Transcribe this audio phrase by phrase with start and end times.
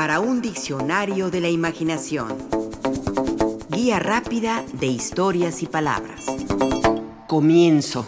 [0.00, 2.34] para un diccionario de la imaginación.
[3.68, 6.24] Guía rápida de historias y palabras.
[7.26, 8.06] Comienzo.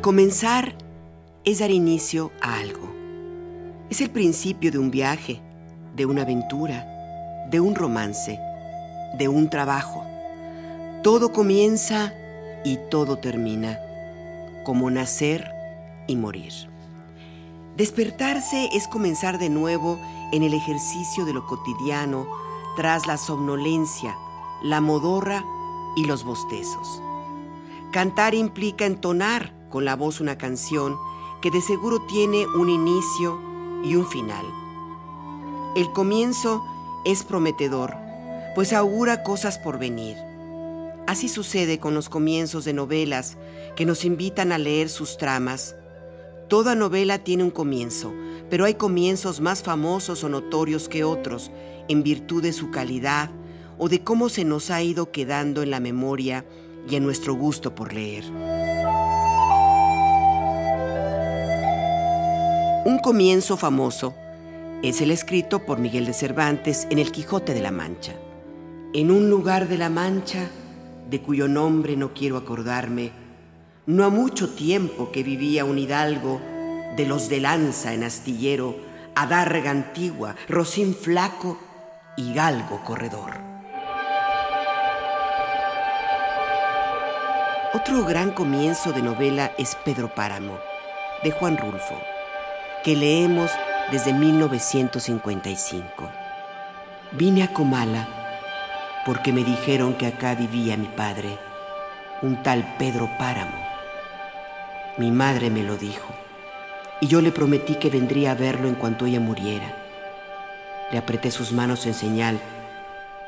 [0.00, 0.74] Comenzar
[1.44, 2.92] es dar inicio a algo.
[3.90, 5.40] Es el principio de un viaje,
[5.94, 6.84] de una aventura,
[7.48, 8.40] de un romance,
[9.16, 10.04] de un trabajo.
[11.04, 12.12] Todo comienza
[12.64, 13.78] y todo termina,
[14.64, 15.50] como nacer
[16.06, 16.52] y morir.
[17.76, 19.98] Despertarse es comenzar de nuevo
[20.32, 22.26] en el ejercicio de lo cotidiano
[22.76, 24.16] tras la somnolencia,
[24.62, 25.44] la modorra
[25.96, 27.02] y los bostezos.
[27.92, 30.96] Cantar implica entonar con la voz una canción
[31.40, 33.40] que de seguro tiene un inicio
[33.84, 34.46] y un final.
[35.76, 36.64] El comienzo
[37.04, 37.94] es prometedor,
[38.54, 40.16] pues augura cosas por venir.
[41.06, 43.36] Así sucede con los comienzos de novelas
[43.76, 45.76] que nos invitan a leer sus tramas.
[46.48, 48.12] Toda novela tiene un comienzo,
[48.48, 51.50] pero hay comienzos más famosos o notorios que otros,
[51.88, 53.30] en virtud de su calidad
[53.76, 56.46] o de cómo se nos ha ido quedando en la memoria
[56.88, 58.24] y en nuestro gusto por leer.
[62.86, 64.14] Un comienzo famoso
[64.82, 68.12] es el escrito por Miguel de Cervantes en El Quijote de la Mancha.
[68.92, 70.50] En un lugar de la Mancha,
[71.08, 73.12] de cuyo nombre no quiero acordarme,
[73.86, 76.40] no ha mucho tiempo que vivía un hidalgo
[76.96, 78.76] de los de lanza en astillero,
[79.14, 81.58] adarga antigua, rocín flaco
[82.16, 83.32] y galgo corredor.
[87.74, 90.58] Otro gran comienzo de novela es Pedro Páramo,
[91.22, 91.98] de Juan Rulfo
[92.84, 93.50] que leemos
[93.90, 96.10] desde 1955.
[97.12, 98.23] Vine a Comala
[99.04, 101.38] porque me dijeron que acá vivía mi padre,
[102.22, 103.56] un tal Pedro Páramo.
[104.96, 106.14] Mi madre me lo dijo
[107.00, 109.76] y yo le prometí que vendría a verlo en cuanto ella muriera.
[110.90, 112.40] Le apreté sus manos en señal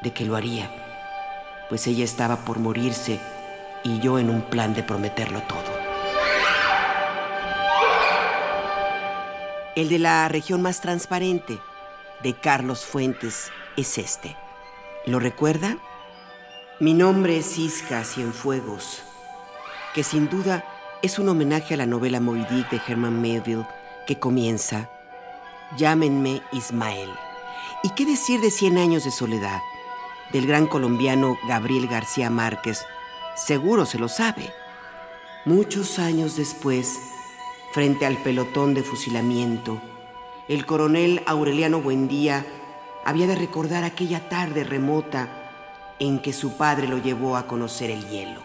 [0.00, 0.70] de que lo haría,
[1.68, 3.18] pues ella estaba por morirse
[3.82, 5.84] y yo en un plan de prometerlo todo.
[9.74, 11.58] El de la región más transparente,
[12.22, 14.43] de Carlos Fuentes, es este.
[15.06, 15.76] ¿Lo recuerda?
[16.80, 19.02] Mi nombre es Isca Cienfuegos,
[19.94, 20.64] que sin duda
[21.02, 23.66] es un homenaje a la novela Moby de Herman Melville
[24.06, 24.88] que comienza
[25.76, 27.10] Llámenme Ismael.
[27.82, 29.60] ¿Y qué decir de Cien años de soledad?
[30.32, 32.86] Del gran colombiano Gabriel García Márquez.
[33.36, 34.54] Seguro se lo sabe.
[35.44, 36.98] Muchos años después,
[37.72, 39.82] Frente al pelotón de fusilamiento,
[40.48, 42.46] el coronel Aureliano Buendía
[43.04, 45.28] había de recordar aquella tarde remota
[45.98, 48.40] en que su padre lo llevó a conocer el hielo.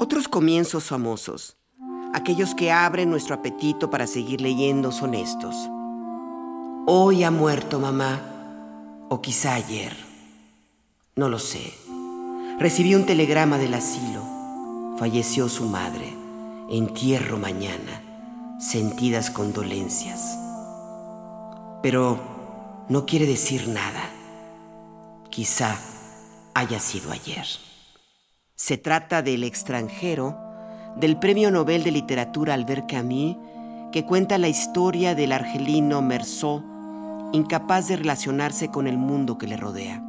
[0.00, 1.56] Otros comienzos famosos,
[2.14, 5.54] aquellos que abren nuestro apetito para seguir leyendo, son estos.
[6.86, 8.20] Hoy ha muerto mamá,
[9.08, 9.94] o quizá ayer,
[11.14, 11.74] no lo sé.
[12.58, 14.22] Recibí un telegrama del asilo.
[14.98, 16.21] Falleció su madre.
[16.74, 18.56] Entierro mañana.
[18.58, 20.38] Sentidas condolencias.
[21.82, 22.18] Pero
[22.88, 24.08] no quiere decir nada.
[25.28, 25.76] Quizá
[26.54, 27.44] haya sido ayer.
[28.54, 30.38] Se trata del extranjero,
[30.96, 33.36] del Premio Nobel de Literatura Albert Camus,
[33.92, 36.64] que cuenta la historia del argelino Meursault,
[37.34, 40.02] incapaz de relacionarse con el mundo que le rodea.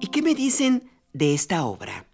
[0.00, 2.06] ¿Y qué me dicen de esta obra?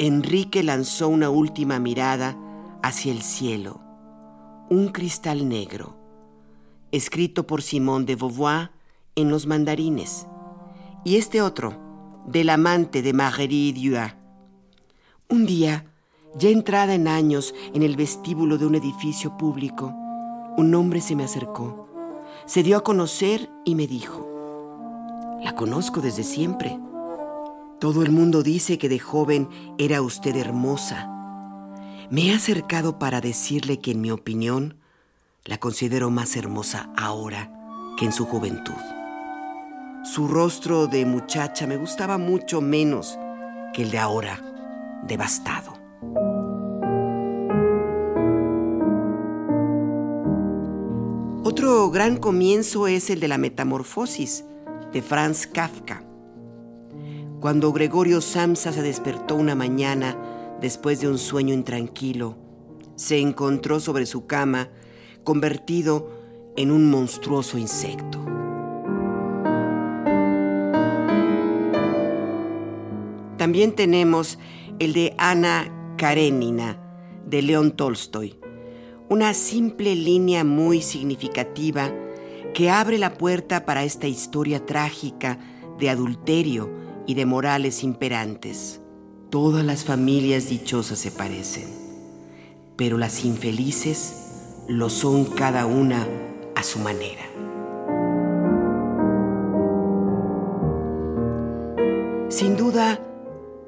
[0.00, 2.36] Enrique lanzó una última mirada
[2.84, 3.80] hacia el cielo,
[4.70, 5.96] un cristal negro,
[6.92, 8.70] escrito por Simón de Beauvoir
[9.16, 10.28] en Los Mandarines,
[11.04, 11.76] y este otro,
[12.28, 14.14] del amante de Marguerite Duras.
[15.28, 15.86] Un día,
[16.36, 19.92] ya entrada en años en el vestíbulo de un edificio público,
[20.56, 21.88] un hombre se me acercó,
[22.46, 24.24] se dio a conocer y me dijo,
[25.42, 26.78] la conozco desde siempre.
[27.80, 29.48] Todo el mundo dice que de joven
[29.78, 31.08] era usted hermosa.
[32.10, 34.78] Me he acercado para decirle que en mi opinión
[35.44, 37.52] la considero más hermosa ahora
[37.96, 38.74] que en su juventud.
[40.02, 43.16] Su rostro de muchacha me gustaba mucho menos
[43.72, 44.42] que el de ahora,
[45.06, 45.74] devastado.
[51.44, 54.44] Otro gran comienzo es el de la metamorfosis
[54.92, 56.07] de Franz Kafka.
[57.40, 60.16] Cuando Gregorio Samsa se despertó una mañana
[60.60, 62.36] después de un sueño intranquilo,
[62.96, 64.70] se encontró sobre su cama,
[65.22, 66.10] convertido
[66.56, 68.18] en un monstruoso insecto.
[73.36, 74.40] También tenemos
[74.80, 76.76] el de Ana Karenina,
[77.24, 78.36] de León Tolstoy,
[79.08, 81.92] una simple línea muy significativa
[82.52, 85.38] que abre la puerta para esta historia trágica
[85.78, 88.82] de adulterio y de morales imperantes.
[89.30, 91.64] Todas las familias dichosas se parecen,
[92.76, 96.06] pero las infelices lo son cada una
[96.54, 97.22] a su manera.
[102.28, 103.00] Sin duda,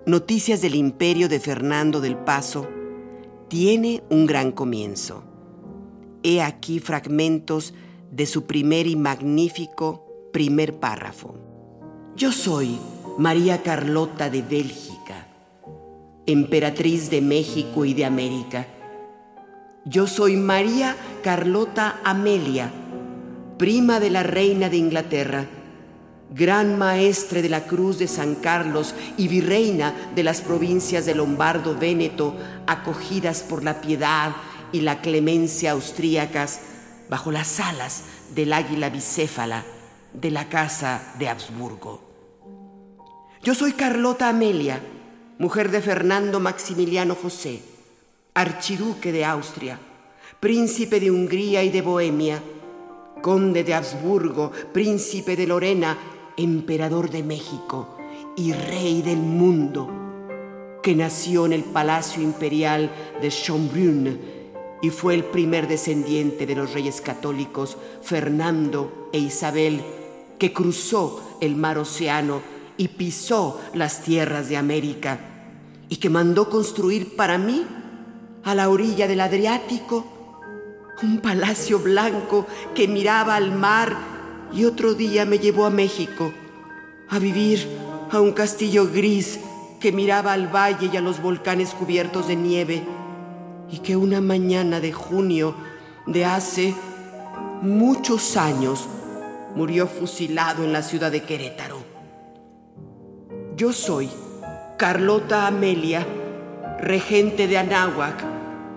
[0.05, 2.69] Noticias del Imperio de Fernando del Paso
[3.49, 5.25] tiene un gran comienzo.
[6.23, 7.73] He aquí fragmentos
[8.11, 11.37] de su primer y magnífico primer párrafo.
[12.17, 12.79] Yo soy
[13.19, 15.27] María Carlota de Bélgica,
[16.27, 18.67] emperatriz de México y de América.
[19.85, 22.71] Yo soy María Carlota Amelia,
[23.59, 25.47] prima de la reina de Inglaterra,
[26.35, 31.77] gran maestre de la Cruz de San Carlos y virreina de las provincias de Lombardo
[31.77, 32.37] Véneto,
[32.67, 34.33] acogidas por la piedad
[34.73, 36.61] y la clemencia austríacas
[37.11, 38.05] bajo las alas
[38.35, 39.65] del águila bicéfala
[40.13, 42.10] de la casa de Habsburgo.
[43.43, 44.83] Yo soy Carlota Amelia,
[45.39, 47.63] mujer de Fernando Maximiliano José,
[48.35, 49.79] archiduque de Austria,
[50.41, 52.43] príncipe de Hungría y de Bohemia,
[53.23, 55.97] conde de Habsburgo, príncipe de Lorena,
[56.37, 57.97] emperador de México
[58.37, 59.89] y rey del mundo,
[60.83, 62.91] que nació en el Palacio Imperial
[63.23, 64.21] de Schönbrunn
[64.83, 69.83] y fue el primer descendiente de los reyes católicos Fernando e Isabel
[70.39, 72.43] que cruzó el mar Océano
[72.81, 75.21] y pisó las tierras de América
[75.91, 77.67] y que mandó construir para mí
[78.43, 80.07] a la orilla del Adriático
[81.03, 83.99] un palacio blanco que miraba al mar
[84.55, 86.33] y otro día me llevó a México
[87.11, 87.69] a vivir
[88.11, 89.39] a un castillo gris
[89.79, 92.83] que miraba al valle y a los volcanes cubiertos de nieve
[93.71, 95.55] y que una mañana de junio
[96.07, 96.75] de hace
[97.61, 98.87] muchos años
[99.55, 101.90] murió fusilado en la ciudad de Querétaro.
[103.61, 104.09] Yo soy
[104.79, 106.07] Carlota Amelia,
[106.81, 108.25] regente de Anáhuac,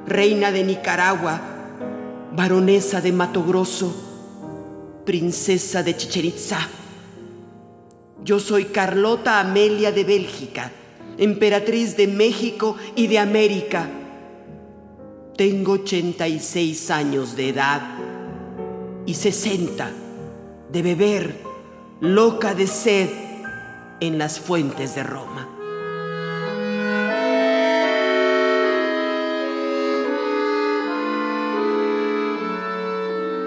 [0.05, 1.39] reina de Nicaragua,
[2.35, 3.95] baronesa de Mato Grosso,
[5.05, 6.67] princesa de Chichen Itza.
[8.25, 10.69] Yo soy Carlota Amelia de Bélgica,
[11.17, 13.89] emperatriz de México y de América
[15.37, 17.81] tengo 86 años de edad
[19.05, 19.89] y 60
[20.73, 21.37] de beber
[22.01, 23.32] loca de sed
[24.03, 25.47] en las fuentes de Roma.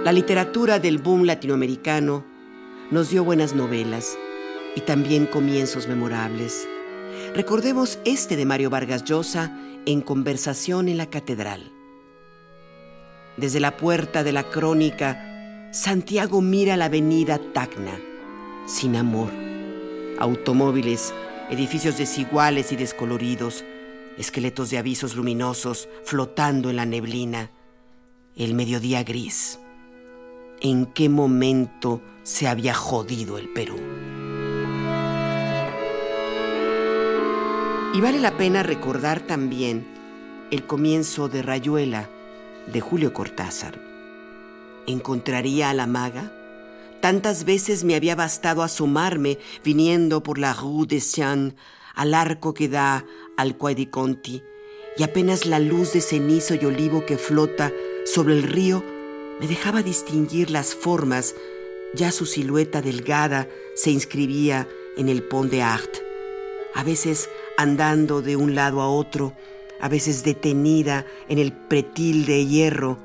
[0.02, 2.24] La literatura del boom latinoamericano
[2.90, 4.16] nos dio buenas novelas
[4.74, 6.66] y también comienzos memorables.
[7.34, 9.54] Recordemos este de Mario Vargas Llosa
[9.84, 11.70] en Conversación en la Catedral.
[13.36, 18.00] Desde la puerta de la crónica, Santiago mira la avenida Tacna,
[18.66, 19.30] sin amor.
[20.18, 21.12] Automóviles,
[21.50, 23.64] edificios desiguales y descoloridos,
[24.18, 27.50] esqueletos de avisos luminosos flotando en la neblina,
[28.34, 29.58] el mediodía gris.
[30.60, 33.76] ¿En qué momento se había jodido el Perú?
[37.92, 39.86] Y vale la pena recordar también
[40.50, 42.08] el comienzo de Rayuela,
[42.72, 43.78] de Julio Cortázar.
[44.86, 46.30] ¿Encontraría a la maga?
[47.00, 51.54] Tantas veces me había bastado asomarme viniendo por la Rue de Seine
[51.94, 53.04] al arco que da
[53.36, 54.42] al Quai Conti,
[54.96, 57.72] y apenas la luz de cenizo y olivo que flota
[58.04, 58.82] sobre el río
[59.40, 61.34] me dejaba distinguir las formas,
[61.94, 65.96] ya su silueta delgada se inscribía en el Pont de Art,
[66.74, 69.34] a veces andando de un lado a otro,
[69.80, 72.98] a veces detenida en el pretil de hierro,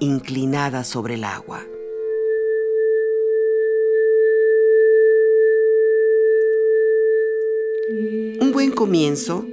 [0.00, 1.66] inclinada sobre el agua.
[7.90, 9.44] Un buen comienzo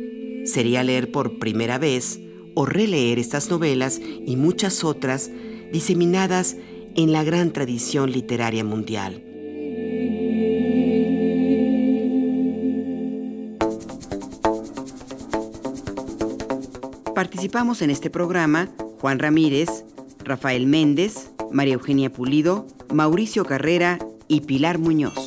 [0.46, 2.20] sería leer por primera vez
[2.54, 5.32] o releer estas novelas y muchas otras
[5.74, 6.58] diseminadas
[6.94, 9.24] en la gran tradición literaria mundial.
[17.16, 18.70] Participamos en este programa
[19.02, 19.86] Juan Ramírez,
[20.24, 25.25] Rafael Méndez, María Eugenia Pulido, Mauricio Carrera y Pilar Muñoz.